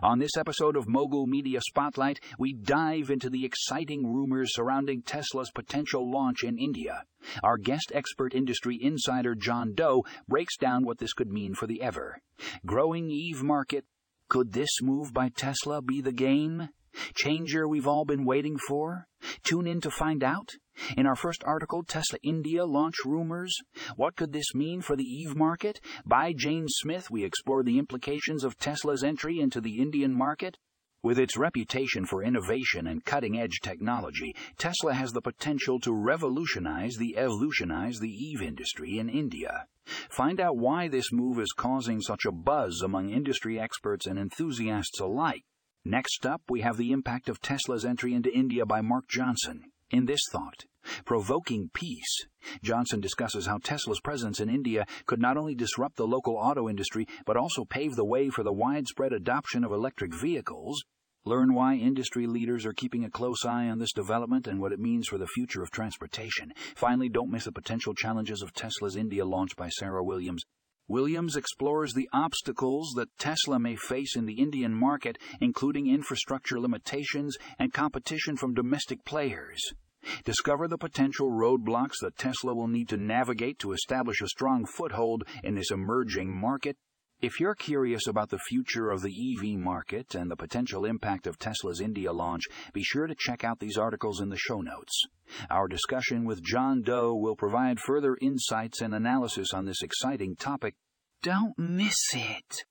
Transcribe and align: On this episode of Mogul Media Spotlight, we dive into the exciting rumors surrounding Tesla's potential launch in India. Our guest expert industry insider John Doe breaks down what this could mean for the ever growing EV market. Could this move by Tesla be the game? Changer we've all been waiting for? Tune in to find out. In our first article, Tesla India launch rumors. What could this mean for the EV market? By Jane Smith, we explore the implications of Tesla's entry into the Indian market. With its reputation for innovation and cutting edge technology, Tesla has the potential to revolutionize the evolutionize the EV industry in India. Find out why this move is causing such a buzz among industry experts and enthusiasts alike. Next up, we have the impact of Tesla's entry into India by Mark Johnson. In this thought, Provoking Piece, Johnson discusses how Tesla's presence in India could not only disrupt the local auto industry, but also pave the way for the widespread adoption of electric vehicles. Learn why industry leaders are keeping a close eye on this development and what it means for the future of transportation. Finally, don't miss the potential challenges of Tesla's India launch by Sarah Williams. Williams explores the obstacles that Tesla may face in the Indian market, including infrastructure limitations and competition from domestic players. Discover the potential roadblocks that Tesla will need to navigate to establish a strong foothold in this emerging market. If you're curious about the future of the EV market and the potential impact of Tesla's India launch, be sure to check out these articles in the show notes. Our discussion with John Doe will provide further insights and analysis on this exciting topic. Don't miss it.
On 0.00 0.18
this 0.18 0.36
episode 0.38 0.76
of 0.76 0.88
Mogul 0.88 1.26
Media 1.26 1.60
Spotlight, 1.60 2.20
we 2.38 2.52
dive 2.52 3.10
into 3.10 3.28
the 3.28 3.44
exciting 3.44 4.06
rumors 4.06 4.54
surrounding 4.54 5.02
Tesla's 5.02 5.50
potential 5.50 6.10
launch 6.10 6.44
in 6.44 6.58
India. 6.58 7.04
Our 7.42 7.58
guest 7.58 7.92
expert 7.94 8.34
industry 8.34 8.78
insider 8.80 9.34
John 9.34 9.74
Doe 9.74 10.04
breaks 10.26 10.56
down 10.56 10.84
what 10.84 10.98
this 10.98 11.12
could 11.12 11.30
mean 11.30 11.54
for 11.54 11.66
the 11.66 11.82
ever 11.82 12.20
growing 12.64 13.10
EV 13.10 13.42
market. 13.42 13.84
Could 14.28 14.52
this 14.52 14.80
move 14.80 15.12
by 15.12 15.28
Tesla 15.28 15.82
be 15.82 16.00
the 16.00 16.12
game? 16.12 16.70
Changer 17.14 17.66
we've 17.68 17.86
all 17.86 18.04
been 18.04 18.24
waiting 18.24 18.56
for? 18.68 19.06
Tune 19.44 19.66
in 19.66 19.80
to 19.80 19.90
find 19.90 20.22
out. 20.22 20.50
In 20.96 21.06
our 21.06 21.16
first 21.16 21.44
article, 21.44 21.84
Tesla 21.84 22.18
India 22.22 22.64
launch 22.64 22.96
rumors. 23.04 23.54
What 23.96 24.16
could 24.16 24.32
this 24.32 24.54
mean 24.54 24.80
for 24.80 24.96
the 24.96 25.24
EV 25.24 25.36
market? 25.36 25.80
By 26.06 26.32
Jane 26.32 26.66
Smith, 26.68 27.10
we 27.10 27.24
explore 27.24 27.62
the 27.62 27.78
implications 27.78 28.44
of 28.44 28.58
Tesla's 28.58 29.04
entry 29.04 29.38
into 29.40 29.60
the 29.60 29.80
Indian 29.80 30.14
market. 30.14 30.56
With 31.04 31.18
its 31.18 31.36
reputation 31.36 32.06
for 32.06 32.22
innovation 32.22 32.86
and 32.86 33.04
cutting 33.04 33.36
edge 33.36 33.58
technology, 33.60 34.36
Tesla 34.56 34.94
has 34.94 35.12
the 35.12 35.20
potential 35.20 35.80
to 35.80 35.92
revolutionize 35.92 36.94
the 36.96 37.16
evolutionize 37.16 37.98
the 37.98 38.34
EV 38.34 38.42
industry 38.42 38.98
in 38.98 39.08
India. 39.08 39.66
Find 39.84 40.40
out 40.40 40.56
why 40.56 40.86
this 40.86 41.12
move 41.12 41.40
is 41.40 41.52
causing 41.56 42.00
such 42.00 42.24
a 42.24 42.30
buzz 42.30 42.82
among 42.82 43.10
industry 43.10 43.58
experts 43.58 44.06
and 44.06 44.16
enthusiasts 44.16 45.00
alike. 45.00 45.42
Next 45.84 46.24
up, 46.24 46.42
we 46.48 46.60
have 46.60 46.76
the 46.76 46.92
impact 46.92 47.28
of 47.28 47.40
Tesla's 47.40 47.84
entry 47.84 48.14
into 48.14 48.32
India 48.32 48.64
by 48.64 48.82
Mark 48.82 49.08
Johnson. 49.08 49.64
In 49.90 50.06
this 50.06 50.20
thought, 50.30 50.64
Provoking 51.04 51.70
Piece, 51.74 52.26
Johnson 52.62 53.00
discusses 53.00 53.46
how 53.46 53.58
Tesla's 53.58 53.98
presence 53.98 54.38
in 54.38 54.48
India 54.48 54.86
could 55.06 55.20
not 55.20 55.36
only 55.36 55.56
disrupt 55.56 55.96
the 55.96 56.06
local 56.06 56.36
auto 56.36 56.68
industry, 56.68 57.06
but 57.26 57.36
also 57.36 57.64
pave 57.64 57.96
the 57.96 58.04
way 58.04 58.30
for 58.30 58.44
the 58.44 58.52
widespread 58.52 59.12
adoption 59.12 59.64
of 59.64 59.72
electric 59.72 60.14
vehicles. 60.14 60.84
Learn 61.24 61.52
why 61.52 61.74
industry 61.74 62.28
leaders 62.28 62.64
are 62.64 62.72
keeping 62.72 63.04
a 63.04 63.10
close 63.10 63.44
eye 63.44 63.68
on 63.68 63.80
this 63.80 63.92
development 63.92 64.46
and 64.46 64.60
what 64.60 64.72
it 64.72 64.78
means 64.78 65.08
for 65.08 65.18
the 65.18 65.26
future 65.26 65.64
of 65.64 65.72
transportation. 65.72 66.52
Finally, 66.76 67.08
don't 67.08 67.30
miss 67.30 67.44
the 67.44 67.52
potential 67.52 67.92
challenges 67.92 68.40
of 68.40 68.52
Tesla's 68.52 68.94
India 68.94 69.24
launch 69.24 69.56
by 69.56 69.68
Sarah 69.68 70.04
Williams. 70.04 70.44
Williams 70.88 71.36
explores 71.36 71.94
the 71.94 72.08
obstacles 72.12 72.92
that 72.96 73.16
Tesla 73.18 73.58
may 73.58 73.76
face 73.76 74.16
in 74.16 74.26
the 74.26 74.40
Indian 74.40 74.74
market, 74.74 75.16
including 75.40 75.86
infrastructure 75.86 76.60
limitations 76.60 77.36
and 77.58 77.72
competition 77.72 78.36
from 78.36 78.54
domestic 78.54 79.04
players. 79.04 79.62
Discover 80.24 80.68
the 80.68 80.78
potential 80.78 81.30
roadblocks 81.30 82.00
that 82.00 82.18
Tesla 82.18 82.54
will 82.54 82.66
need 82.66 82.88
to 82.88 82.96
navigate 82.96 83.58
to 83.60 83.72
establish 83.72 84.20
a 84.20 84.26
strong 84.26 84.64
foothold 84.64 85.22
in 85.44 85.54
this 85.54 85.70
emerging 85.70 86.34
market. 86.34 86.76
If 87.22 87.38
you're 87.38 87.54
curious 87.54 88.08
about 88.08 88.30
the 88.30 88.38
future 88.48 88.90
of 88.90 89.00
the 89.00 89.14
EV 89.14 89.56
market 89.56 90.16
and 90.16 90.28
the 90.28 90.34
potential 90.34 90.84
impact 90.84 91.28
of 91.28 91.38
Tesla's 91.38 91.80
India 91.80 92.12
launch, 92.12 92.42
be 92.72 92.82
sure 92.82 93.06
to 93.06 93.14
check 93.16 93.44
out 93.44 93.60
these 93.60 93.78
articles 93.78 94.20
in 94.20 94.28
the 94.28 94.36
show 94.36 94.60
notes. 94.60 95.04
Our 95.48 95.68
discussion 95.68 96.24
with 96.24 96.42
John 96.42 96.82
Doe 96.82 97.14
will 97.14 97.36
provide 97.36 97.78
further 97.78 98.18
insights 98.20 98.80
and 98.80 98.92
analysis 98.92 99.54
on 99.54 99.66
this 99.66 99.82
exciting 99.82 100.34
topic. 100.34 100.74
Don't 101.22 101.56
miss 101.56 102.12
it. 102.12 102.64